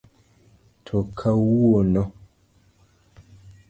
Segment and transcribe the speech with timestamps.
[0.85, 2.03] To kawuono?